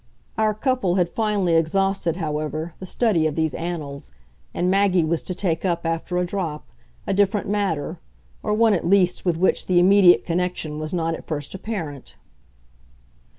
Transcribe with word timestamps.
Our 0.35 0.55
couple 0.55 0.95
had 0.95 1.11
finally 1.11 1.53
exhausted, 1.53 2.15
however, 2.15 2.73
the 2.79 2.87
study 2.87 3.27
of 3.27 3.35
these 3.35 3.53
annals, 3.53 4.11
and 4.51 4.67
Maggie 4.67 5.03
was 5.03 5.21
to 5.21 5.35
take 5.35 5.63
up, 5.63 5.85
after 5.85 6.17
a 6.17 6.25
drop, 6.25 6.65
a 7.05 7.13
different 7.13 7.47
matter, 7.47 7.99
or 8.41 8.55
one 8.55 8.73
at 8.73 8.89
least 8.89 9.25
with 9.25 9.37
which 9.37 9.67
the 9.67 9.77
immediate 9.77 10.25
connection 10.25 10.79
was 10.79 10.91
not 10.91 11.13
at 11.13 11.27
first 11.27 11.53
apparent. 11.53 12.17